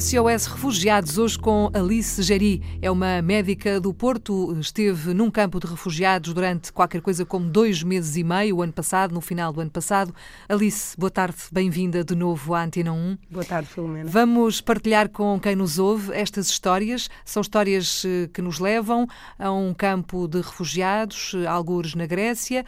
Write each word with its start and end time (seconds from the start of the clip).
SOS 0.00 0.46
Refugiados, 0.46 1.18
hoje 1.18 1.36
com 1.36 1.70
Alice 1.74 2.22
Geri. 2.22 2.62
É 2.80 2.88
uma 2.88 3.20
médica 3.20 3.80
do 3.80 3.92
Porto, 3.92 4.56
esteve 4.60 5.12
num 5.12 5.28
campo 5.28 5.58
de 5.58 5.66
refugiados 5.66 6.32
durante 6.32 6.72
qualquer 6.72 7.00
coisa 7.00 7.24
como 7.24 7.50
dois 7.50 7.82
meses 7.82 8.14
e 8.14 8.22
meio, 8.22 8.58
o 8.58 8.62
ano 8.62 8.72
passado, 8.72 9.12
no 9.12 9.20
final 9.20 9.52
do 9.52 9.60
ano 9.60 9.72
passado. 9.72 10.14
Alice, 10.48 10.96
boa 10.96 11.10
tarde, 11.10 11.38
bem-vinda 11.50 12.04
de 12.04 12.14
novo 12.14 12.54
à 12.54 12.62
Antena 12.62 12.92
1. 12.92 13.18
Boa 13.28 13.44
tarde, 13.44 13.68
Filomena. 13.70 14.08
Vamos 14.08 14.60
partilhar 14.60 15.08
com 15.08 15.40
quem 15.40 15.56
nos 15.56 15.80
ouve 15.80 16.12
estas 16.12 16.48
histórias. 16.48 17.10
São 17.24 17.40
histórias 17.40 18.04
eh, 18.06 18.28
que 18.32 18.40
nos 18.40 18.60
levam 18.60 19.04
a 19.36 19.50
um 19.50 19.74
campo 19.74 20.28
de 20.28 20.40
refugiados, 20.40 21.32
eh, 21.34 21.44
algures 21.44 21.96
na 21.96 22.06
Grécia. 22.06 22.64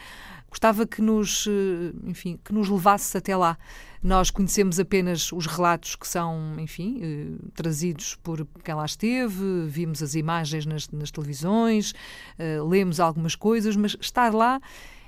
Gostava 0.51 0.85
que 0.85 1.01
nos, 1.01 1.47
eh, 1.47 1.93
enfim, 2.03 2.37
que 2.43 2.53
nos 2.53 2.67
levasse 2.67 3.17
até 3.17 3.35
lá. 3.37 3.57
Nós 4.03 4.29
conhecemos 4.29 4.81
apenas 4.81 5.31
os 5.31 5.47
relatos 5.47 5.95
que 5.95 6.05
são, 6.05 6.59
enfim, 6.59 6.99
eh, 7.01 7.49
trazidos 7.55 8.15
por 8.15 8.45
quem 8.61 8.75
lá 8.75 8.83
esteve, 8.83 9.65
vimos 9.67 10.03
as 10.03 10.13
imagens 10.13 10.65
nas, 10.65 10.89
nas 10.89 11.09
televisões, 11.09 11.93
eh, 12.37 12.59
lemos 12.61 12.99
algumas 12.99 13.33
coisas, 13.33 13.77
mas 13.77 13.95
estar 14.01 14.33
lá 14.33 14.59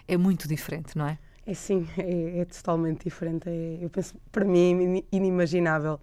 é 0.07 0.15
muito 0.15 0.47
diferente, 0.47 0.97
não 0.97 1.07
é? 1.07 1.19
É 1.45 1.53
sim, 1.53 1.85
é, 1.97 2.39
é 2.39 2.45
totalmente 2.45 3.03
diferente. 3.03 3.49
É, 3.49 3.79
eu 3.81 3.89
penso, 3.89 4.15
para 4.31 4.45
mim, 4.45 4.99
é 4.99 5.03
inimaginável. 5.11 5.99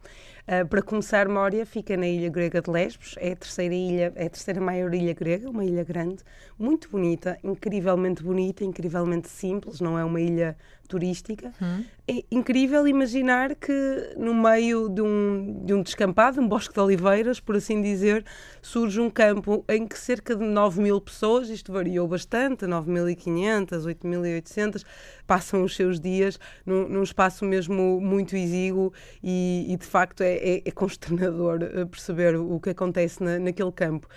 Uh, 0.51 0.67
para 0.67 0.83
começar, 0.83 1.29
Mória 1.29 1.65
fica 1.65 1.97
na 1.97 2.09
ilha 2.09 2.29
grega 2.29 2.61
de 2.61 2.69
Lesbos, 2.69 3.15
é 3.19 3.31
a 3.31 3.37
terceira 3.37 3.73
ilha, 3.73 4.13
é 4.17 4.27
a 4.27 4.31
terceira 4.31 4.61
maior 4.61 4.93
ilha 4.93 5.15
grega, 5.15 5.49
uma 5.49 5.65
ilha 5.65 5.85
grande, 5.85 6.25
muito 6.59 6.91
bonita, 6.91 7.39
incrivelmente 7.45 8.21
bonita, 8.21 8.65
incrivelmente 8.65 9.29
simples, 9.29 9.81
não 9.81 9.97
é 9.97 10.05
uma 10.05 10.21
ilha 10.21 10.57
turística. 10.91 11.53
Hum. 11.63 11.85
É 12.09 12.25
incrível 12.33 12.89
imaginar 12.89 13.55
que 13.55 14.15
no 14.17 14.35
meio 14.35 14.89
de 14.89 15.01
um, 15.01 15.63
de 15.65 15.73
um 15.73 15.81
descampado, 15.81 16.41
um 16.41 16.49
bosque 16.49 16.75
de 16.75 16.81
oliveiras, 16.81 17.39
por 17.39 17.55
assim 17.55 17.81
dizer, 17.81 18.25
surge 18.61 19.01
um 19.01 19.09
campo 19.09 19.65
em 19.69 19.87
que 19.87 19.97
cerca 19.97 20.35
de 20.35 20.45
9 20.45 20.83
mil 20.83 21.01
pessoas, 21.01 21.49
isto 21.49 21.73
variou 21.73 22.09
bastante, 22.09 22.67
9.500, 22.67 23.85
8.800, 23.85 24.85
passam 25.25 25.63
os 25.63 25.77
seus 25.77 26.01
dias 26.01 26.41
num, 26.67 26.89
num 26.89 27.05
espaço 27.05 27.45
mesmo 27.45 28.01
muito 28.01 28.35
exíguo 28.35 28.93
e, 29.23 29.67
e 29.69 29.77
de 29.77 29.87
facto 29.87 30.23
é, 30.23 30.40
é, 30.41 30.63
é, 30.65 30.71
consternador 30.71 31.63
eh, 31.63 31.85
perceber 31.85 32.35
o 32.37 32.59
que 32.59 32.71
acontece 32.71 33.23
na, 33.23 33.39
naquele 33.39 33.71
campo. 33.71 34.09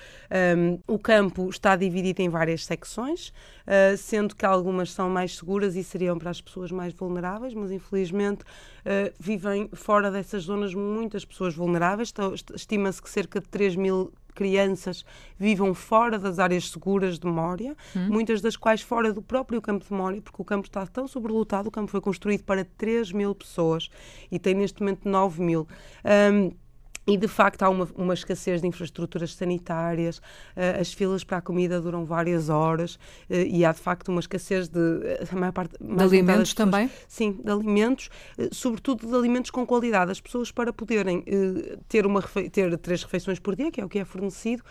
Um, 0.57 0.79
o 0.87 0.97
campo 0.97 1.49
está 1.49 1.75
dividido 1.75 2.21
em 2.21 2.29
várias 2.29 2.65
secções, 2.65 3.29
uh, 3.67 3.97
sendo 3.97 4.35
que 4.35 4.45
algumas 4.45 4.91
são 4.91 5.09
mais 5.09 5.35
seguras 5.35 5.75
e 5.75 5.83
seriam 5.83 6.17
para 6.17 6.29
as 6.29 6.41
pessoas 6.41 6.71
mais 6.71 6.93
vulneráveis, 6.93 7.53
mas 7.53 7.71
infelizmente 7.71 8.43
uh, 8.43 9.13
vivem 9.19 9.69
fora 9.73 10.09
dessas 10.09 10.43
zonas 10.43 10.73
muitas 10.73 11.25
pessoas 11.25 11.53
vulneráveis. 11.53 12.09
Então, 12.11 12.33
estima-se 12.55 13.01
que 13.01 13.09
cerca 13.09 13.39
de 13.39 13.47
3 13.49 13.75
mil 13.75 14.13
crianças 14.33 15.05
vivam 15.37 15.73
fora 15.73 16.17
das 16.17 16.39
áreas 16.39 16.69
seguras 16.69 17.19
de 17.19 17.27
Mória, 17.27 17.75
hum. 17.95 18.07
muitas 18.09 18.41
das 18.41 18.55
quais 18.55 18.81
fora 18.81 19.13
do 19.13 19.21
próprio 19.21 19.61
campo 19.61 19.85
de 19.85 19.93
Mória, 19.93 20.21
porque 20.21 20.41
o 20.41 20.45
campo 20.45 20.67
está 20.67 20.85
tão 20.85 21.07
sobrelotado, 21.07 21.69
o 21.69 21.71
campo 21.71 21.91
foi 21.91 22.01
construído 22.01 22.43
para 22.43 22.65
3 22.65 23.11
mil 23.11 23.33
pessoas 23.35 23.89
e 24.31 24.39
tem 24.39 24.53
neste 24.53 24.81
momento 24.81 25.07
9 25.07 25.41
mil. 25.41 25.67
Um, 26.05 26.51
e 27.05 27.17
de 27.17 27.27
facto 27.27 27.63
há 27.63 27.69
uma, 27.69 27.87
uma, 27.95 28.13
escassez 28.13 28.61
de 28.61 28.67
infraestruturas 28.67 29.35
sanitárias, 29.35 30.17
uh, 30.17 30.79
as 30.79 30.93
filas 30.93 31.23
para 31.23 31.37
a 31.37 31.41
comida 31.41 31.81
duram 31.81 32.05
várias 32.05 32.49
horas 32.49 32.95
uh, 32.95 33.33
e 33.33 33.65
há 33.65 33.71
de 33.71 33.79
facto 33.79 34.09
uma 34.09 34.19
escassez 34.19 34.69
de. 34.69 34.79
Uh, 34.79 35.27
a 35.31 35.35
maior 35.35 35.51
parte, 35.51 35.75
de 35.79 36.03
alimentos 36.03 36.53
pessoas, 36.53 36.53
também? 36.53 36.89
Sim, 37.07 37.39
de 37.43 37.51
alimentos, 37.51 38.09
sobretudo 38.51 39.07
de 39.07 39.15
alimentos 39.15 39.51
com 39.51 39.65
qualidade. 39.65 40.11
As 40.11 40.21
pessoas, 40.21 40.51
para 40.51 40.71
poderem 40.71 41.23
ter, 41.87 42.05
uma, 42.05 42.21
ter 42.21 42.77
três 42.77 43.03
refeições 43.03 43.39
por 43.39 43.55
dia, 43.55 43.71
que 43.71 43.81
é 43.81 43.85
o 43.85 43.89
que 43.89 43.99
é 43.99 44.05
fornecido, 44.05 44.63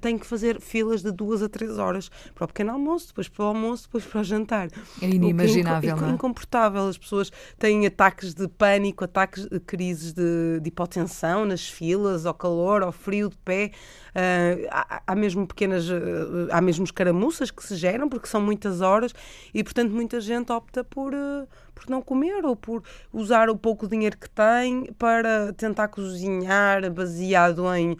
têm 0.00 0.16
que 0.16 0.26
fazer 0.26 0.60
filas 0.60 1.02
de 1.02 1.10
duas 1.10 1.42
a 1.42 1.48
três 1.48 1.78
horas 1.78 2.10
para 2.34 2.44
o 2.44 2.48
pequeno 2.48 2.72
almoço, 2.72 3.08
depois 3.08 3.28
para 3.28 3.44
o 3.44 3.48
almoço, 3.48 3.84
depois 3.84 4.04
para 4.04 4.20
o 4.20 4.24
jantar. 4.24 4.68
É 5.02 5.08
inimaginável, 5.08 5.94
o 5.94 5.98
que 5.98 6.04
é, 6.04 6.08
é 6.08 6.10
incomportável. 6.10 6.86
As 6.88 6.98
pessoas 6.98 7.32
têm 7.58 7.86
ataques 7.86 8.34
de 8.34 8.46
pânico, 8.48 9.04
ataques 9.04 9.46
de 9.46 9.58
crises 9.60 10.12
de, 10.12 10.60
de 10.60 10.68
hipotensão 10.68 11.44
nas 11.44 11.65
filas, 11.68 12.26
ao 12.26 12.34
calor, 12.34 12.82
ao 12.82 12.92
frio 12.92 13.28
de 13.28 13.36
pé. 13.38 13.70
Uh, 14.10 14.66
há, 14.70 15.02
há, 15.06 15.14
mesmo 15.14 15.46
pequenas, 15.46 15.88
uh, 15.90 16.48
há 16.50 16.60
mesmo 16.60 16.84
escaramuças 16.84 17.50
que 17.50 17.62
se 17.62 17.76
geram, 17.76 18.08
porque 18.08 18.26
são 18.26 18.40
muitas 18.40 18.80
horas 18.80 19.12
e, 19.52 19.62
portanto, 19.62 19.90
muita 19.90 20.20
gente 20.20 20.50
opta 20.50 20.82
por, 20.82 21.12
uh, 21.12 21.46
por 21.74 21.88
não 21.90 22.00
comer 22.00 22.44
ou 22.46 22.56
por 22.56 22.82
usar 23.12 23.50
o 23.50 23.56
pouco 23.56 23.86
dinheiro 23.86 24.16
que 24.16 24.30
tem 24.30 24.86
para 24.98 25.52
tentar 25.52 25.88
cozinhar 25.88 26.90
baseado 26.90 27.62
em 27.74 27.96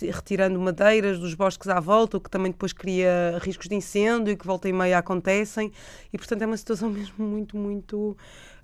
retirando 0.00 0.58
madeiras 0.58 1.18
dos 1.18 1.34
bosques 1.34 1.68
à 1.68 1.78
volta, 1.78 2.16
o 2.16 2.20
que 2.20 2.30
também 2.30 2.50
depois 2.50 2.72
cria 2.72 3.38
riscos 3.42 3.68
de 3.68 3.74
incêndio 3.74 4.32
e 4.32 4.36
que 4.36 4.46
volta 4.46 4.66
e 4.66 4.72
meia 4.72 4.96
acontecem. 4.96 5.70
E, 6.10 6.16
portanto, 6.16 6.40
é 6.40 6.46
uma 6.46 6.56
situação 6.56 6.88
mesmo 6.90 7.26
muito, 7.26 7.54
muito 7.54 8.16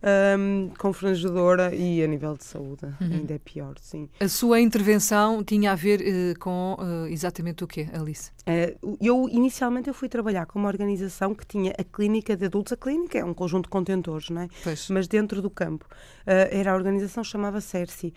um, 0.02 0.70
confrangedora 0.78 1.74
e 1.74 2.02
a 2.02 2.06
nível 2.06 2.36
de 2.36 2.44
saúde 2.44 2.84
uhum. 2.84 2.94
ainda 3.00 3.34
é 3.34 3.38
pior, 3.38 3.74
sim. 3.80 4.08
A 4.18 4.28
sua 4.28 4.60
intervenção 4.60 5.44
tinha 5.44 5.72
a 5.72 5.74
ver 5.74 6.00
uh, 6.00 6.38
com 6.38 6.76
uh, 6.78 7.06
exatamente 7.06 7.62
o 7.62 7.66
quê, 7.66 7.88
Alice? 7.92 8.30
Uh, 8.42 8.96
eu, 9.00 9.28
inicialmente, 9.28 9.88
eu 9.88 9.94
fui 9.94 10.08
trabalhar 10.08 10.46
com 10.46 10.58
uma 10.58 10.68
organização 10.68 11.34
que 11.34 11.46
tinha 11.46 11.72
a 11.78 11.84
clínica 11.84 12.36
de 12.36 12.46
adultos. 12.46 12.72
A 12.72 12.76
clínica 12.76 13.18
é 13.18 13.24
um 13.24 13.32
conjunto 13.32 13.64
de 13.64 13.70
contentores, 13.70 14.28
não 14.30 14.42
é? 14.42 14.48
Pois. 14.64 14.88
Mas 14.88 15.06
dentro 15.06 15.41
do 15.41 15.48
campo. 15.48 15.86
era 16.26 16.72
a 16.72 16.74
organização 16.74 17.22
chamava 17.22 17.60
Cerci. 17.60 18.12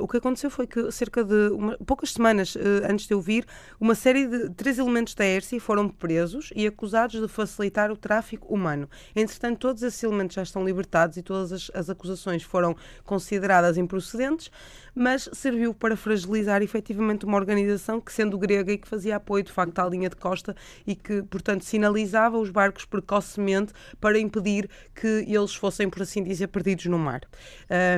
o 0.00 0.08
que 0.08 0.16
aconteceu 0.16 0.50
foi 0.50 0.66
que, 0.66 0.90
cerca 0.90 1.24
de 1.24 1.50
uma, 1.50 1.76
poucas 1.78 2.12
semanas 2.12 2.56
antes 2.88 3.06
de 3.06 3.14
eu 3.14 3.20
vir, 3.20 3.46
uma 3.80 3.94
série 3.94 4.26
de 4.26 4.50
três 4.50 4.78
elementos 4.78 5.14
da 5.14 5.24
ERSI 5.24 5.60
foram 5.60 5.88
presos 5.88 6.50
e 6.54 6.66
acusados 6.66 7.20
de 7.20 7.28
facilitar 7.28 7.90
o 7.90 7.96
tráfico 7.96 8.52
humano. 8.52 8.88
Entretanto, 9.14 9.58
todos 9.58 9.82
esses 9.82 10.02
elementos 10.02 10.34
já 10.34 10.42
estão 10.42 10.64
libertados 10.64 11.17
e 11.18 11.22
todas 11.22 11.52
as, 11.52 11.70
as 11.74 11.90
acusações 11.90 12.42
foram 12.42 12.74
consideradas 13.04 13.76
improcedentes, 13.76 14.50
mas 14.94 15.28
serviu 15.32 15.72
para 15.72 15.96
fragilizar 15.96 16.60
efetivamente 16.62 17.24
uma 17.24 17.36
organização 17.36 18.00
que, 18.00 18.12
sendo 18.12 18.36
grega 18.36 18.72
e 18.72 18.78
que 18.78 18.88
fazia 18.88 19.16
apoio 19.16 19.44
de 19.44 19.52
facto 19.52 19.78
à 19.78 19.88
linha 19.88 20.08
de 20.08 20.16
costa 20.16 20.56
e 20.86 20.96
que, 20.96 21.22
portanto, 21.22 21.64
sinalizava 21.64 22.36
os 22.36 22.50
barcos 22.50 22.84
precocemente 22.84 23.72
para 24.00 24.18
impedir 24.18 24.68
que 24.94 25.24
eles 25.28 25.54
fossem, 25.54 25.88
por 25.88 26.02
assim 26.02 26.22
dizer, 26.22 26.48
perdidos 26.48 26.86
no 26.86 26.98
mar. 26.98 27.20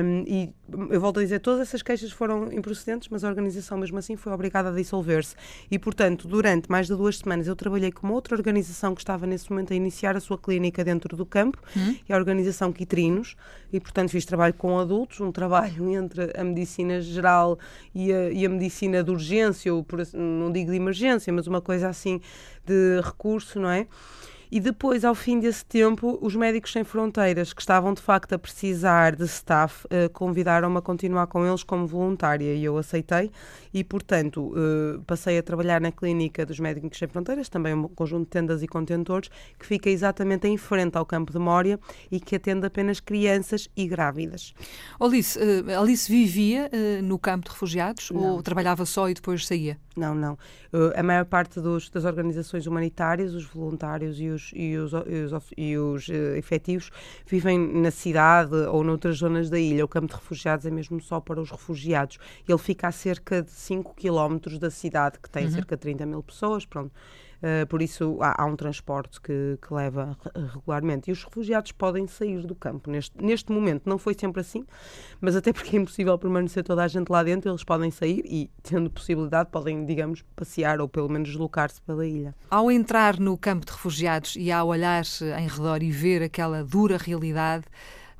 Um, 0.03 0.23
e 0.27 0.53
eu 0.89 1.01
volto 1.01 1.19
a 1.19 1.23
dizer, 1.23 1.39
todas 1.39 1.61
essas 1.61 1.81
queixas 1.81 2.11
foram 2.11 2.51
improcedentes, 2.53 3.09
mas 3.09 3.23
a 3.23 3.29
organização, 3.29 3.77
mesmo 3.77 3.97
assim, 3.97 4.15
foi 4.15 4.31
obrigada 4.31 4.69
a 4.69 4.71
dissolver-se. 4.71 5.35
E, 5.69 5.79
portanto, 5.79 6.27
durante 6.27 6.69
mais 6.69 6.87
de 6.87 6.95
duas 6.95 7.17
semanas, 7.17 7.47
eu 7.47 7.55
trabalhei 7.55 7.91
com 7.91 8.07
uma 8.07 8.13
outra 8.13 8.35
organização 8.35 8.93
que 8.93 9.01
estava 9.01 9.25
nesse 9.25 9.49
momento 9.49 9.73
a 9.73 9.75
iniciar 9.75 10.15
a 10.15 10.19
sua 10.19 10.37
clínica 10.37 10.83
dentro 10.83 11.17
do 11.17 11.25
campo, 11.25 11.57
hum. 11.75 11.95
e 12.07 12.13
a 12.13 12.15
organização 12.15 12.71
E, 13.71 13.79
portanto, 13.79 14.09
fiz 14.09 14.25
trabalho 14.25 14.53
com 14.53 14.77
adultos, 14.79 15.19
um 15.19 15.31
trabalho 15.31 15.89
entre 15.95 16.31
a 16.35 16.43
medicina 16.43 17.01
geral 17.01 17.57
e 17.93 18.11
a, 18.11 18.31
e 18.31 18.45
a 18.45 18.49
medicina 18.49 19.03
de 19.03 19.11
urgência, 19.11 19.73
ou 19.73 19.83
por, 19.83 19.99
não 20.13 20.51
digo 20.51 20.71
de 20.71 20.77
emergência, 20.77 21.31
mas 21.31 21.47
uma 21.47 21.61
coisa 21.61 21.89
assim 21.89 22.19
de 22.65 23.01
recurso, 23.01 23.59
não 23.59 23.69
é? 23.69 23.87
E 24.51 24.59
depois, 24.59 25.05
ao 25.05 25.15
fim 25.15 25.39
desse 25.39 25.63
tempo, 25.65 26.19
os 26.21 26.35
Médicos 26.35 26.73
Sem 26.73 26.83
Fronteiras, 26.83 27.53
que 27.53 27.61
estavam 27.61 27.93
de 27.93 28.01
facto 28.01 28.33
a 28.33 28.37
precisar 28.37 29.15
de 29.15 29.23
staff, 29.23 29.85
uh, 29.85 30.09
convidaram-me 30.11 30.77
a 30.77 30.81
continuar 30.81 31.27
com 31.27 31.45
eles 31.45 31.63
como 31.63 31.87
voluntária 31.87 32.53
e 32.53 32.61
eu 32.61 32.77
aceitei. 32.77 33.31
E, 33.73 33.81
portanto, 33.81 34.51
uh, 34.51 35.01
passei 35.03 35.37
a 35.37 35.43
trabalhar 35.43 35.79
na 35.79 35.89
clínica 35.89 36.45
dos 36.45 36.59
Médicos 36.59 36.99
Sem 36.99 37.07
Fronteiras, 37.07 37.47
também 37.47 37.73
um 37.73 37.87
conjunto 37.87 38.25
de 38.25 38.29
tendas 38.29 38.61
e 38.61 38.67
contentores, 38.67 39.29
que 39.57 39.65
fica 39.65 39.89
exatamente 39.89 40.49
em 40.49 40.57
frente 40.57 40.97
ao 40.97 41.05
campo 41.05 41.31
de 41.31 41.39
Mória 41.39 41.79
e 42.11 42.19
que 42.19 42.35
atende 42.35 42.65
apenas 42.65 42.99
crianças 42.99 43.69
e 43.73 43.87
grávidas. 43.87 44.53
Alice, 44.99 45.39
uh, 45.39 45.79
Alice 45.79 46.11
vivia 46.11 46.69
no 47.01 47.17
campo 47.17 47.45
de 47.45 47.51
refugiados 47.51 48.11
Não. 48.11 48.21
ou 48.21 48.43
trabalhava 48.43 48.85
só 48.85 49.07
e 49.07 49.13
depois 49.13 49.47
saía? 49.47 49.77
Não, 49.95 50.15
não. 50.15 50.37
a 50.95 51.03
maior 51.03 51.25
parte 51.25 51.59
dos, 51.59 51.89
das 51.89 52.05
organizações 52.05 52.65
humanitárias, 52.65 53.33
os 53.33 53.45
voluntários 53.45 54.19
e 54.19 54.29
os 54.29 54.40
os, 54.41 54.51
e 54.53 54.77
os, 54.77 54.91
e 54.93 55.23
os, 55.23 55.43
e 55.57 55.77
os 55.77 56.07
uh, 56.07 56.35
efetivos 56.35 56.89
vivem 57.25 57.57
na 57.57 57.91
cidade 57.91 58.55
ou 58.55 58.83
noutras 58.83 59.17
zonas 59.17 59.49
da 59.49 59.59
ilha. 59.59 59.85
O 59.85 59.87
campo 59.87 60.07
de 60.07 60.13
refugiados 60.13 60.65
é 60.65 60.71
mesmo 60.71 60.99
só 61.01 61.19
para 61.19 61.39
os 61.39 61.51
refugiados. 61.51 62.17
Ele 62.47 62.57
fica 62.57 62.87
a 62.87 62.91
cerca 62.91 63.41
de 63.41 63.51
5 63.51 63.95
quilómetros 63.95 64.57
da 64.57 64.71
cidade, 64.71 65.19
que 65.19 65.29
tem 65.29 65.45
uhum. 65.45 65.51
cerca 65.51 65.75
de 65.75 65.81
30 65.81 66.05
mil 66.05 66.23
pessoas. 66.23 66.65
Pronto. 66.65 66.91
Uh, 67.41 67.65
por 67.67 67.81
isso 67.81 68.19
há, 68.21 68.43
há 68.43 68.45
um 68.45 68.55
transporte 68.55 69.19
que, 69.19 69.57
que, 69.59 69.73
leva 69.73 70.15
regularmente. 70.53 71.09
E 71.09 71.11
os 71.11 71.23
refugiados 71.23 71.71
podem 71.71 72.05
sair 72.05 72.45
do 72.45 72.53
campo. 72.53 72.89
Neste, 72.89 73.19
neste 73.19 73.51
momento 73.51 73.89
não 73.89 73.97
foi 73.97 74.13
sempre 74.13 74.41
assim, 74.41 74.65
mas 75.19 75.35
até 75.35 75.51
porque 75.51 75.75
é 75.75 75.79
impossível 75.79 76.17
permanecer 76.19 76.63
toda 76.63 76.83
a 76.83 76.87
gente 76.87 77.09
lá 77.09 77.23
dentro, 77.23 77.49
eles 77.49 77.63
podem 77.63 77.89
sair 77.89 78.23
e, 78.25 78.49
tendo 78.61 78.89
possibilidade, 78.89 79.49
podem, 79.49 79.85
digamos, 79.85 80.23
passear 80.35 80.79
ou 80.79 80.87
pelo 80.87 81.09
menos 81.09 81.29
deslocar-se 81.29 81.81
pela 81.81 82.05
ilha. 82.05 82.35
Ao 82.49 82.71
entrar 82.71 83.19
no 83.19 83.37
campo 83.37 83.65
de 83.65 83.71
refugiados 83.71 84.35
e 84.35 84.51
ao 84.51 84.67
olhar 84.67 85.03
em 85.39 85.47
redor 85.47 85.81
e 85.81 85.91
ver 85.91 86.21
aquela 86.21 86.63
dura 86.63 86.97
realidade, 86.97 87.65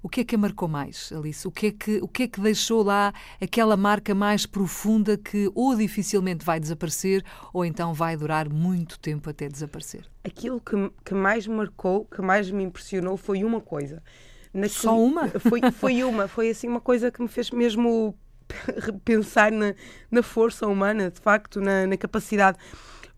O 0.03 0.09
que 0.09 0.21
é 0.21 0.23
que 0.23 0.33
a 0.33 0.37
marcou 0.37 0.67
mais, 0.67 1.11
Alice? 1.15 1.47
O 1.47 1.51
que, 1.51 1.67
é 1.67 1.71
que, 1.71 1.99
o 2.01 2.07
que 2.07 2.23
é 2.23 2.27
que 2.27 2.41
deixou 2.41 2.81
lá 2.81 3.13
aquela 3.39 3.77
marca 3.77 4.15
mais 4.15 4.47
profunda 4.47 5.15
que 5.15 5.51
ou 5.53 5.75
dificilmente 5.75 6.43
vai 6.43 6.59
desaparecer 6.59 7.23
ou 7.53 7.63
então 7.63 7.93
vai 7.93 8.17
durar 8.17 8.49
muito 8.49 8.99
tempo 8.99 9.29
até 9.29 9.47
desaparecer? 9.47 10.03
Aquilo 10.23 10.59
que, 10.59 10.91
que 11.05 11.13
mais 11.13 11.45
me 11.45 11.55
marcou, 11.55 12.05
que 12.05 12.21
mais 12.21 12.49
me 12.49 12.63
impressionou 12.63 13.15
foi 13.15 13.43
uma 13.43 13.61
coisa. 13.61 14.01
Naquele, 14.51 14.69
Só 14.69 14.99
uma? 14.99 15.27
Foi, 15.39 15.61
foi 15.71 16.03
uma, 16.03 16.27
foi 16.27 16.49
assim 16.49 16.67
uma 16.67 16.81
coisa 16.81 17.09
que 17.09 17.21
me 17.21 17.27
fez 17.27 17.51
mesmo 17.51 18.17
pensar 19.05 19.51
na, 19.51 19.73
na 20.09 20.21
força 20.21 20.67
humana, 20.67 21.09
de 21.11 21.21
facto, 21.21 21.61
na, 21.61 21.85
na 21.85 21.95
capacidade. 21.95 22.57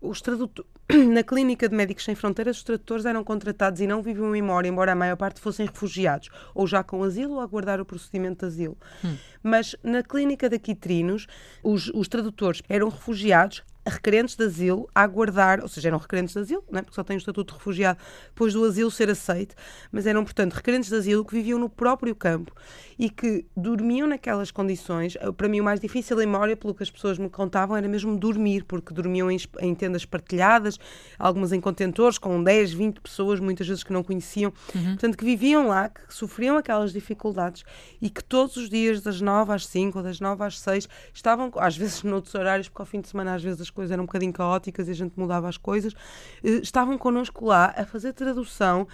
Os 0.00 0.20
tradutores 0.20 0.73
na 1.12 1.22
Clínica 1.22 1.68
de 1.68 1.74
Médicos 1.74 2.04
Sem 2.04 2.14
Fronteiras, 2.14 2.58
os 2.58 2.62
tradutores 2.62 3.06
eram 3.06 3.24
contratados 3.24 3.80
e 3.80 3.86
não 3.86 4.02
viviam 4.02 4.28
em 4.28 4.42
memória, 4.42 4.68
embora 4.68 4.92
a 4.92 4.94
maior 4.94 5.16
parte 5.16 5.40
fossem 5.40 5.66
refugiados, 5.66 6.28
ou 6.54 6.66
já 6.66 6.82
com 6.82 7.02
asilo 7.02 7.34
ou 7.34 7.40
a 7.40 7.44
aguardar 7.44 7.80
o 7.80 7.84
procedimento 7.84 8.40
de 8.40 8.52
asilo. 8.52 8.76
Hum. 9.04 9.16
Mas 9.44 9.76
na 9.82 10.02
Clínica 10.02 10.48
de 10.48 10.58
Quitrinos, 10.58 11.26
os, 11.62 11.88
os 11.94 12.08
tradutores 12.08 12.62
eram 12.68 12.88
refugiados, 12.88 13.62
requerentes 13.86 14.34
de 14.34 14.44
asilo 14.44 14.88
a 14.94 15.02
aguardar, 15.02 15.60
ou 15.60 15.68
seja, 15.68 15.88
eram 15.88 15.98
requerentes 15.98 16.32
de 16.32 16.40
asilo, 16.40 16.64
não 16.70 16.78
é? 16.78 16.82
porque 16.82 16.94
só 16.94 17.04
têm 17.04 17.16
o 17.16 17.18
estatuto 17.18 17.52
de 17.52 17.58
refugiado 17.58 17.98
depois 18.28 18.54
do 18.54 18.64
asilo 18.64 18.90
ser 18.90 19.10
aceito, 19.10 19.54
mas 19.92 20.06
eram, 20.06 20.24
portanto, 20.24 20.54
requerentes 20.54 20.88
de 20.88 20.96
asilo 20.96 21.24
que 21.24 21.34
viviam 21.34 21.58
no 21.58 21.68
próprio 21.68 22.14
campo 22.14 22.52
e 22.98 23.10
que 23.10 23.44
dormiam 23.54 24.08
naquelas 24.08 24.50
condições. 24.50 25.16
Para 25.36 25.48
mim, 25.48 25.60
o 25.60 25.64
mais 25.64 25.80
difícil 25.80 26.20
em 26.20 26.26
memória, 26.26 26.56
pelo 26.56 26.74
que 26.74 26.82
as 26.82 26.90
pessoas 26.90 27.18
me 27.18 27.28
contavam, 27.28 27.76
era 27.76 27.86
mesmo 27.86 28.16
dormir, 28.16 28.64
porque 28.64 28.94
dormiam 28.94 29.30
em, 29.30 29.38
em 29.60 29.74
tendas 29.74 30.06
partilhadas, 30.06 30.78
algumas 31.18 31.52
em 31.52 31.60
contentores, 31.60 32.16
com 32.16 32.42
10, 32.42 32.72
20 32.72 33.00
pessoas, 33.00 33.40
muitas 33.40 33.66
vezes 33.66 33.84
que 33.84 33.92
não 33.92 34.02
conheciam, 34.02 34.52
uhum. 34.74 34.84
portanto, 34.92 35.18
que 35.18 35.24
viviam 35.24 35.68
lá, 35.68 35.90
que 35.90 36.14
sofriam 36.14 36.56
aquelas 36.56 36.92
dificuldades 36.92 37.64
e 38.00 38.08
que 38.08 38.24
todos 38.24 38.56
os 38.56 38.70
dias, 38.70 39.02
das 39.02 39.20
9 39.20 39.33
às 39.52 39.66
5 39.66 39.98
ou 39.98 40.04
das 40.04 40.20
9 40.20 40.44
às 40.44 40.58
6, 40.58 40.88
estavam, 41.12 41.50
às 41.56 41.76
vezes 41.76 42.02
noutros 42.02 42.34
horários, 42.34 42.68
porque 42.68 42.82
ao 42.82 42.86
fim 42.86 43.00
de 43.00 43.08
semana 43.08 43.34
às 43.34 43.42
vezes 43.42 43.60
as 43.60 43.70
coisas 43.70 43.90
eram 43.90 44.04
um 44.04 44.06
bocadinho 44.06 44.32
caóticas 44.32 44.88
e 44.88 44.90
a 44.92 44.94
gente 44.94 45.18
mudava 45.18 45.48
as 45.48 45.56
coisas, 45.56 45.94
eh, 46.42 46.60
estavam 46.62 46.96
connosco 46.98 47.46
lá 47.46 47.74
a 47.76 47.84
fazer 47.84 48.12
tradução 48.12 48.86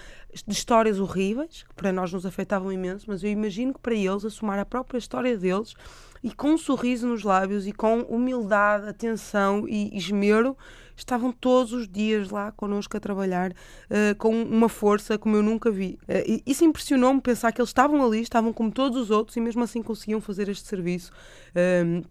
de 0.47 0.53
histórias 0.53 0.99
horríveis, 0.99 1.65
que 1.69 1.75
para 1.75 1.93
nós 1.93 2.13
nos 2.13 2.25
afetavam 2.25 2.73
imenso, 2.73 3.07
mas 3.09 3.23
eu 3.23 3.31
imagino 3.31 3.75
que 3.75 3.81
para 3.81 3.95
eles, 3.95 4.25
assumar 4.25 4.59
a 4.59 4.65
própria 4.65 4.99
história 4.99 5.37
deles 5.37 5.75
e 6.23 6.31
com 6.31 6.51
um 6.51 6.59
sorriso 6.59 7.07
nos 7.07 7.25
lábios 7.25 7.67
e 7.67 7.73
com 7.73 8.01
humildade, 8.03 8.89
atenção 8.89 9.67
e 9.67 9.97
esmero, 9.97 10.57
estavam 11.01 11.33
todos 11.33 11.73
os 11.73 11.89
dias 11.89 12.31
lá 12.31 12.53
connosco 12.53 12.97
a 12.97 13.01
trabalhar 13.01 13.53
uh, 13.53 14.15
com 14.19 14.43
uma 14.43 14.69
força 14.69 15.19
como 15.19 15.37
eu 15.37 15.43
nunca 15.43 15.71
vi. 15.71 15.99
Uh, 16.03 16.43
isso 16.47 16.65
impressionou-me 16.65 17.21
pensar 17.21 17.53
que 17.53 17.61
eles 17.61 17.71
estavam 17.71 18.05
ali, 18.05 18.21
estavam 18.21 18.53
como 18.53 18.71
todos 18.71 19.01
os 19.01 19.11
outros 19.11 19.37
e 19.37 19.41
mesmo 19.41 19.63
assim 19.63 19.83
conseguiam 19.83 20.21
fazer 20.21 20.49
este 20.49 20.67
serviço. 20.67 21.13
Uh, 21.51 22.05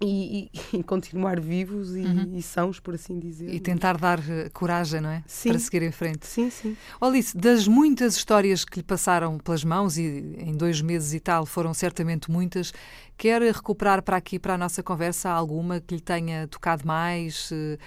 e, 0.00 0.50
e, 0.52 0.60
e, 0.78 0.82
continuar 0.82 1.40
vivos 1.40 1.96
e, 1.96 2.00
uhum. 2.00 2.36
e, 2.36 2.42
sãos, 2.42 2.78
por 2.78 2.94
assim 2.94 3.18
dizer. 3.18 3.52
E 3.52 3.58
tentar 3.58 3.96
dar 3.96 4.18
uh, 4.18 4.50
coragem, 4.52 5.00
não 5.00 5.10
é? 5.10 5.22
Sim. 5.26 5.50
Para 5.50 5.58
seguir 5.58 5.82
em 5.82 5.90
frente. 5.90 6.26
Sim, 6.26 6.50
sim. 6.50 6.76
Alice, 7.00 7.36
das 7.36 7.66
muitas 7.66 8.16
histórias 8.16 8.64
que 8.64 8.78
lhe 8.78 8.82
passaram 8.82 9.38
pelas 9.38 9.64
mãos, 9.64 9.96
e 9.98 10.02
em 10.38 10.52
dois 10.52 10.80
meses 10.80 11.14
e 11.14 11.20
tal 11.20 11.44
foram 11.44 11.74
certamente 11.74 12.30
muitas, 12.30 12.72
quer 13.18 13.42
recuperar 13.42 14.00
para 14.00 14.16
aqui, 14.16 14.38
para 14.38 14.54
a 14.54 14.58
nossa 14.58 14.82
conversa, 14.82 15.28
alguma 15.28 15.80
que 15.80 15.96
lhe 15.96 16.00
tenha 16.00 16.46
tocado 16.46 16.86
mais, 16.86 17.50
uh, 17.50 17.78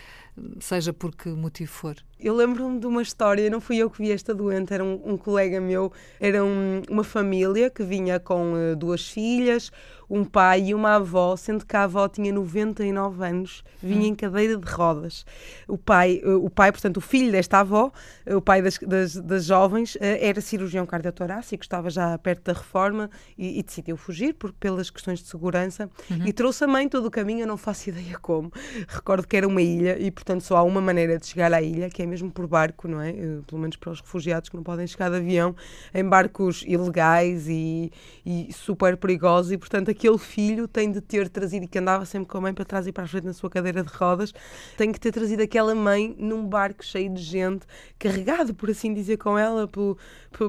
seja 0.60 0.94
por 0.94 1.16
que 1.16 1.30
motivo 1.30 1.72
for? 1.72 1.96
Eu 2.20 2.36
lembro-me 2.36 2.80
de 2.80 2.86
uma 2.86 3.02
história, 3.02 3.50
não 3.50 3.60
fui 3.60 3.78
eu 3.78 3.90
que 3.90 3.98
vi 3.98 4.12
esta 4.12 4.34
doente, 4.34 4.72
era 4.72 4.84
um, 4.84 5.02
um 5.04 5.18
colega 5.18 5.60
meu, 5.60 5.92
era 6.20 6.44
um, 6.44 6.84
uma 6.88 7.04
família 7.04 7.68
que 7.70 7.84
vinha 7.84 8.20
com 8.20 8.54
uh, 8.54 8.76
duas 8.76 9.10
filhas, 9.10 9.72
um 10.08 10.24
pai 10.24 10.66
e 10.68 10.76
uma 10.76 10.98
avó, 10.98 11.36
sendo 11.36 11.66
que 11.66 11.76
a 11.76 11.84
avó 11.84 12.08
tinha 12.08 12.32
99 12.32 13.26
anos, 13.26 13.64
vinha 13.82 14.08
em 14.08 14.14
cadeira 14.14 14.56
de 14.56 14.72
rodas. 14.72 15.26
O 15.68 15.80
pai, 15.80 16.22
uh, 16.24 16.46
o 16.46 16.50
pai 16.50 16.72
portanto, 16.72 16.98
o 16.98 17.02
filho 17.02 17.32
desta 17.32 17.60
avó, 17.60 17.92
uh, 18.28 18.36
o 18.36 18.42
pai 18.42 18.62
das, 18.62 18.78
das, 18.78 19.16
das 19.16 19.46
jovens, 19.46 19.98
era 20.00 20.40
cirurgião 20.42 20.86
cardiotorácico, 20.86 21.64
estava 21.64 21.90
já 21.90 22.16
perto 22.20 22.44
da 22.44 22.54
reforma 22.54 23.10
e, 23.36 23.58
e 23.60 23.64
decidiu 23.64 23.98
fugir 23.98 24.36
por, 24.36 24.52
pelas 24.54 24.92
questões 24.92 25.21
de 25.22 25.30
segurança 25.30 25.90
uhum. 26.10 26.26
e 26.26 26.34
trouxe 26.34 26.64
a 26.64 26.68
mãe 26.68 26.88
todo 26.88 27.06
o 27.06 27.12
caminho, 27.12 27.42
eu 27.42 27.48
não 27.48 27.58
faço 27.58 27.90
ideia 27.90 28.18
como. 28.20 28.52
Recordo 28.88 29.28
que 29.28 29.38
era 29.38 29.48
uma 29.48 29.62
ilha 29.62 29.98
e, 30.00 30.12
portanto, 30.12 30.42
só 30.42 30.58
há 30.58 30.64
uma 30.64 30.82
maneira 30.82 31.18
de 31.18 31.26
chegar 31.26 31.54
à 31.54 31.62
ilha, 31.62 31.90
que 31.90 32.02
é 32.02 32.06
mesmo 32.06 32.32
por 32.32 32.48
barco, 32.48 32.88
não 32.88 33.02
é? 33.02 33.10
Eh, 33.10 33.40
pelo 33.48 33.62
menos 33.62 33.76
para 33.78 33.92
os 33.92 34.02
refugiados 34.02 34.50
que 34.50 34.56
não 34.56 34.64
podem 34.64 34.86
chegar 34.88 35.10
de 35.10 35.18
avião, 35.18 35.56
em 35.94 36.04
barcos 36.04 36.64
ilegais 36.68 37.48
e, 37.48 37.92
e 38.26 38.52
super 38.54 38.98
perigosos. 38.98 39.52
E, 39.52 39.58
portanto, 39.58 39.92
aquele 39.92 40.18
filho 40.18 40.68
tem 40.68 40.92
de 40.92 41.02
ter 41.02 41.30
trazido, 41.30 41.66
e 41.66 41.68
que 41.68 41.80
andava 41.80 42.06
sempre 42.06 42.28
com 42.28 42.38
a 42.38 42.42
mãe 42.42 42.54
para 42.54 42.66
trás 42.66 42.88
e 42.88 42.92
para 42.92 43.04
a 43.04 43.08
frente 43.08 43.26
na 43.26 43.34
sua 43.34 43.50
cadeira 43.50 43.84
de 43.84 43.92
rodas, 43.92 44.34
tem 44.78 44.92
que 44.92 45.00
ter 45.00 45.12
trazido 45.12 45.42
aquela 45.44 45.74
mãe 45.76 46.16
num 46.18 46.46
barco 46.46 46.84
cheio 46.84 47.14
de 47.14 47.22
gente, 47.22 47.66
carregado, 47.98 48.54
por 48.54 48.70
assim 48.70 48.94
dizer, 48.94 49.18
com 49.18 49.38
ela 49.38 49.68
por, 49.68 49.98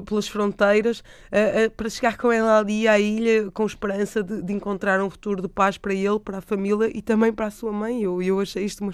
pelas 0.05 0.27
fronteiras, 0.27 0.99
uh, 0.99 1.67
uh, 1.67 1.71
para 1.71 1.89
chegar 1.89 2.17
com 2.17 2.31
ela 2.31 2.59
ali 2.59 2.87
à 2.87 2.99
ilha 2.99 3.51
com 3.51 3.65
esperança 3.65 4.23
de, 4.23 4.41
de, 4.41 4.53
encontrar 4.63 5.03
um 5.03 5.09
futuro 5.09 5.41
de 5.41 5.49
paz 5.49 5.77
para 5.77 5.93
ele, 5.93 6.17
para 6.19 6.37
a 6.37 6.41
família 6.41 6.89
e 6.95 7.01
também 7.01 7.33
para 7.33 7.47
a 7.47 7.51
sua 7.51 7.73
mãe. 7.73 8.01
Eu, 8.01 8.21
eu 8.21 8.39
achei 8.39 8.63
isto 8.63 8.89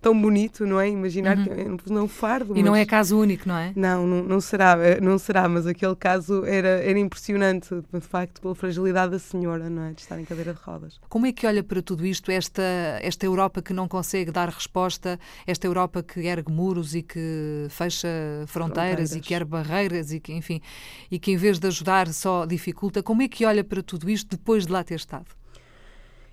tão 0.00 0.20
bonito, 0.20 0.66
não 0.66 0.80
é? 0.80 0.88
Imaginar 0.88 1.38
uhum. 1.38 1.44
que 1.44 1.50
é 1.50 1.92
não 1.94 2.08
fardo. 2.08 2.54
E 2.54 2.56
mas... 2.56 2.64
não 2.64 2.74
é 2.74 2.84
caso 2.84 3.16
único, 3.16 3.48
não 3.48 3.56
é? 3.56 3.72
Não, 3.76 4.04
não, 4.04 4.22
não, 4.24 4.40
será, 4.40 4.76
eh, 4.80 5.00
não 5.00 5.16
será, 5.18 5.48
mas 5.48 5.64
aquele 5.64 5.94
caso 5.94 6.44
era, 6.44 6.68
era 6.68 6.98
impressionante, 6.98 7.68
de 7.92 8.00
facto, 8.00 8.40
pela 8.40 8.54
fragilidade 8.54 9.12
da 9.12 9.18
senhora, 9.20 9.70
não 9.70 9.84
é? 9.84 9.92
De 9.92 10.00
estar 10.00 10.18
em 10.20 10.24
cadeira 10.24 10.52
de 10.52 10.60
rodas. 10.60 10.98
Como 11.08 11.24
é 11.24 11.32
que 11.32 11.46
olha 11.46 11.62
para 11.62 11.80
tudo 11.80 12.04
isto, 12.04 12.30
esta, 12.32 12.62
esta 13.00 13.24
Europa 13.24 13.62
que 13.62 13.72
não 13.72 13.86
consegue 13.86 14.32
dar 14.32 14.48
resposta, 14.48 15.20
esta 15.46 15.66
Europa 15.68 16.02
que 16.02 16.20
ergue 16.26 16.50
muros 16.50 16.96
e 16.96 17.02
que 17.02 17.66
fecha 17.70 18.08
fronteiras, 18.48 19.10
fronteiras. 19.10 19.12
e 19.12 19.20
que 19.20 19.34
ergue 19.34 19.50
barreiras 19.50 20.12
e 20.12 20.18
que, 20.18 20.32
enfim, 20.32 20.60
e 21.08 21.18
que 21.18 21.30
em 21.30 21.36
vez 21.36 21.60
de 21.60 21.68
ajudar 21.68 22.12
só 22.12 22.44
dificulta, 22.44 23.02
como 23.04 23.22
é 23.22 23.28
que 23.28 23.44
olha 23.44 23.62
para 23.62 23.82
tudo 23.82 24.10
isto 24.10 24.36
depois 24.36 24.66
de 24.66 24.72
lá 24.72 24.82
ter 24.82 24.96
estado? 24.96 25.11
podstaw. 25.12 25.41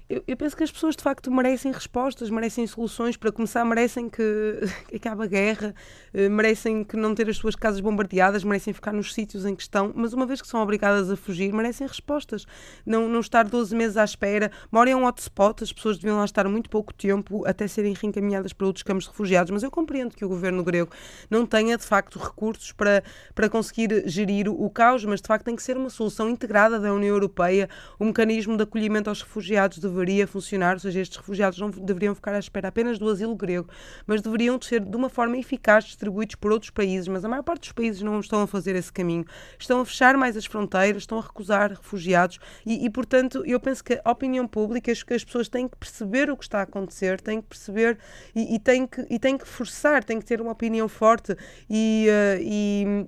Eu, 0.09 0.23
eu, 0.27 0.35
penso 0.35 0.57
que 0.57 0.63
as 0.63 0.71
pessoas 0.71 0.95
de 0.95 1.03
facto 1.03 1.29
merecem 1.29 1.71
respostas, 1.71 2.31
merecem 2.31 2.65
soluções. 2.65 3.15
Para 3.15 3.31
começar, 3.31 3.63
merecem 3.63 4.09
que, 4.09 4.23
que 4.89 4.95
acabe 4.95 5.23
a 5.23 5.27
guerra, 5.27 5.75
eh, 6.11 6.27
merecem 6.27 6.83
que 6.83 6.97
não 6.97 7.13
ter 7.13 7.29
as 7.29 7.37
suas 7.37 7.55
casas 7.55 7.79
bombardeadas, 7.79 8.43
merecem 8.43 8.73
ficar 8.73 8.91
nos 8.91 9.13
sítios 9.13 9.45
em 9.45 9.55
que 9.55 9.61
estão, 9.61 9.93
mas 9.95 10.11
uma 10.11 10.25
vez 10.25 10.41
que 10.41 10.47
são 10.47 10.61
obrigadas 10.61 11.11
a 11.11 11.15
fugir, 11.15 11.53
merecem 11.53 11.85
respostas. 11.85 12.47
Não, 12.83 13.07
não 13.07 13.19
estar 13.19 13.43
12 13.43 13.75
meses 13.75 13.97
à 13.97 14.03
espera. 14.03 14.51
Mora 14.71 14.89
é 14.89 14.95
um 14.95 15.05
hotspot, 15.05 15.63
as 15.63 15.71
pessoas 15.71 15.99
deviam 15.99 16.17
lá 16.17 16.25
estar 16.25 16.47
muito 16.47 16.71
pouco 16.71 16.91
tempo 16.91 17.45
até 17.45 17.67
serem 17.67 17.93
reencaminhadas 17.93 18.51
para 18.51 18.65
outros 18.65 18.81
campos 18.81 19.03
de 19.03 19.11
refugiados, 19.11 19.51
mas 19.51 19.61
eu 19.61 19.69
compreendo 19.69 20.15
que 20.15 20.25
o 20.25 20.27
governo 20.27 20.63
grego 20.63 20.89
não 21.29 21.45
tenha 21.45 21.77
de 21.77 21.85
facto 21.85 22.17
recursos 22.17 22.71
para, 22.71 23.03
para 23.35 23.47
conseguir 23.47 24.03
gerir 24.07 24.49
o, 24.49 24.59
o 24.59 24.71
caos, 24.71 25.05
mas 25.05 25.21
de 25.21 25.27
facto 25.27 25.45
tem 25.45 25.55
que 25.55 25.61
ser 25.61 25.77
uma 25.77 25.91
solução 25.91 26.27
integrada 26.27 26.79
da 26.79 26.91
União 26.91 27.13
Europeia, 27.13 27.69
o 27.99 28.05
um 28.05 28.07
mecanismo 28.07 28.57
de 28.57 28.63
acolhimento 28.63 29.07
aos 29.07 29.21
refugiados 29.21 29.77
de 29.77 29.98
deveria 29.99 30.25
funcionar, 30.25 30.75
ou 30.75 30.79
seja, 30.79 31.01
estes 31.01 31.17
refugiados 31.17 31.59
não 31.59 31.69
deveriam 31.69 32.15
ficar 32.15 32.33
à 32.33 32.39
espera 32.39 32.69
apenas 32.69 32.97
do 32.97 33.09
asilo 33.09 33.35
grego, 33.35 33.67
mas 34.07 34.21
deveriam 34.21 34.59
ser 34.61 34.79
de 34.79 34.95
uma 34.95 35.09
forma 35.09 35.37
eficaz 35.37 35.83
distribuídos 35.83 36.35
por 36.35 36.51
outros 36.51 36.71
países, 36.71 37.07
mas 37.07 37.25
a 37.25 37.29
maior 37.29 37.43
parte 37.43 37.61
dos 37.61 37.71
países 37.73 38.01
não 38.01 38.19
estão 38.19 38.41
a 38.41 38.47
fazer 38.47 38.75
esse 38.75 38.91
caminho. 38.91 39.25
Estão 39.59 39.81
a 39.81 39.85
fechar 39.85 40.15
mais 40.15 40.37
as 40.37 40.45
fronteiras, 40.45 41.03
estão 41.03 41.19
a 41.19 41.21
recusar 41.21 41.71
refugiados 41.71 42.39
e, 42.65 42.85
e 42.85 42.89
portanto, 42.89 43.43
eu 43.45 43.59
penso 43.59 43.83
que 43.83 43.99
a 44.03 44.11
opinião 44.11 44.47
pública, 44.47 44.93
que 44.93 45.13
as 45.13 45.23
pessoas 45.23 45.49
têm 45.49 45.67
que 45.67 45.77
perceber 45.77 46.29
o 46.29 46.37
que 46.37 46.43
está 46.43 46.59
a 46.59 46.63
acontecer, 46.63 47.19
têm 47.19 47.41
que 47.41 47.47
perceber 47.47 47.97
e, 48.33 48.55
e 48.55 48.59
têm, 48.59 48.87
que, 48.87 49.05
e 49.09 49.19
têm 49.19 49.37
que 49.37 49.47
forçar, 49.47 50.03
têm 50.03 50.19
que 50.19 50.25
ter 50.25 50.41
uma 50.41 50.51
opinião 50.51 50.87
forte 50.87 51.35
e, 51.69 52.07
uh, 52.07 52.41
e 52.41 53.07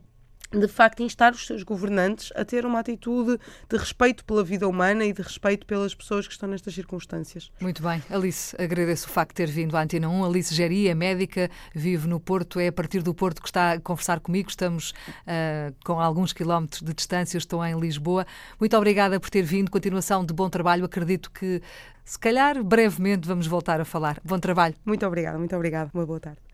de 0.52 0.68
facto 0.68 1.02
instar 1.02 1.34
os 1.34 1.46
seus 1.46 1.64
governantes 1.64 2.32
a 2.36 2.44
ter 2.44 2.66
uma 2.66 2.80
atitude 2.80 3.40
de 3.70 3.78
respeito 3.78 4.24
pela 4.26 4.44
vida 4.44 4.68
humana 4.68 5.06
e 5.06 5.14
de 5.14 5.22
respeito 5.22 5.66
pelas 5.66 5.96
pessoas 5.96 6.28
que 6.28 6.34
estão 6.34 6.50
nestas 6.50 6.74
circunstâncias. 6.74 7.52
Muito 7.60 7.82
bem. 7.82 8.04
Alice, 8.10 8.56
agradeço 8.62 9.08
o 9.08 9.10
facto 9.10 9.30
de 9.30 9.36
ter 9.36 9.48
vindo 9.50 9.76
à 9.78 9.82
Antena 9.82 10.10
1. 10.10 10.26
Alice 10.26 10.54
Geria, 10.54 10.94
médica, 10.94 11.50
vive 11.74 12.08
no 12.08 12.20
Porto, 12.20 12.60
é 12.60 12.68
a 12.68 12.72
partir 12.72 13.02
do 13.02 13.14
Porto 13.14 13.42
que 13.42 13.48
está 13.48 13.74
a 13.74 13.80
conversar 13.80 14.20
comigo. 14.20 14.50
Estamos 14.50 14.92
uh, 14.92 15.74
com 15.86 16.00
alguns 16.00 16.34
quilómetros 16.34 16.82
de 16.82 16.94
distância, 16.94 17.38
estou 17.38 17.66
em 17.66 17.80
Lisboa. 17.80 18.26
Muito 18.60 18.76
obrigada 18.76 19.20
por 19.20 19.30
ter 19.30 19.44
vindo. 19.44 19.72
Continuação 19.72 20.26
de 20.26 20.34
bom 20.34 20.50
trabalho. 20.50 20.84
Acredito 20.84 21.32
que, 21.32 21.62
se 22.04 22.20
calhar, 22.20 22.62
brevemente 22.64 23.28
vamos 23.28 23.48
voltar 23.48 23.80
a 23.80 23.86
falar. 23.86 24.20
Bom 24.24 24.40
trabalho. 24.40 24.76
Muito 24.86 25.06
obrigada, 25.06 25.38
muito 25.38 25.56
obrigada. 25.56 25.90
Uma 25.94 26.06
boa 26.06 26.20
tarde. 26.20 26.51